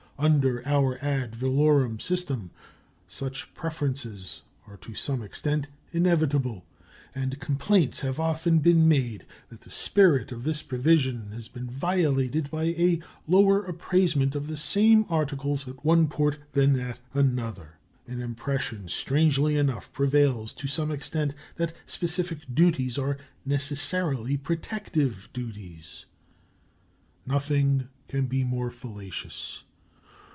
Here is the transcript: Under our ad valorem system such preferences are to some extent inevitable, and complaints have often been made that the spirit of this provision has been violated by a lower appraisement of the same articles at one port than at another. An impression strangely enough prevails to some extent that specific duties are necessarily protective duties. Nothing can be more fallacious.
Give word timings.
Under 0.19 0.61
our 0.67 1.03
ad 1.03 1.33
valorem 1.33 1.99
system 1.99 2.51
such 3.07 3.55
preferences 3.55 4.43
are 4.67 4.77
to 4.77 4.93
some 4.93 5.23
extent 5.23 5.65
inevitable, 5.91 6.63
and 7.15 7.39
complaints 7.39 8.01
have 8.01 8.19
often 8.19 8.59
been 8.59 8.87
made 8.87 9.25
that 9.49 9.61
the 9.61 9.71
spirit 9.71 10.31
of 10.31 10.43
this 10.43 10.61
provision 10.61 11.31
has 11.31 11.47
been 11.47 11.65
violated 11.65 12.51
by 12.51 12.65
a 12.65 13.01
lower 13.27 13.65
appraisement 13.65 14.35
of 14.35 14.45
the 14.45 14.57
same 14.57 15.07
articles 15.09 15.67
at 15.67 15.83
one 15.83 16.07
port 16.07 16.37
than 16.51 16.79
at 16.79 16.99
another. 17.15 17.79
An 18.05 18.21
impression 18.21 18.87
strangely 18.89 19.57
enough 19.57 19.91
prevails 19.91 20.53
to 20.53 20.67
some 20.67 20.91
extent 20.91 21.33
that 21.55 21.73
specific 21.87 22.41
duties 22.53 22.95
are 22.99 23.17
necessarily 23.43 24.37
protective 24.37 25.29
duties. 25.33 26.05
Nothing 27.25 27.89
can 28.07 28.27
be 28.27 28.43
more 28.43 28.69
fallacious. 28.69 29.63